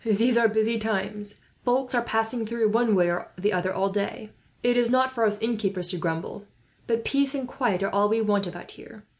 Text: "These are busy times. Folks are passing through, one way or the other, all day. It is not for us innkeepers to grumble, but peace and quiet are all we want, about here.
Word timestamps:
"These 0.03 0.35
are 0.35 0.47
busy 0.47 0.79
times. 0.79 1.35
Folks 1.63 1.93
are 1.93 2.01
passing 2.01 2.43
through, 2.47 2.69
one 2.69 2.95
way 2.95 3.11
or 3.11 3.31
the 3.37 3.53
other, 3.53 3.71
all 3.71 3.91
day. 3.91 4.31
It 4.63 4.75
is 4.75 4.89
not 4.89 5.11
for 5.11 5.25
us 5.25 5.37
innkeepers 5.39 5.89
to 5.89 5.97
grumble, 5.97 6.47
but 6.87 7.05
peace 7.05 7.35
and 7.35 7.47
quiet 7.47 7.83
are 7.83 7.93
all 7.93 8.09
we 8.09 8.19
want, 8.19 8.47
about 8.47 8.71
here. 8.71 9.03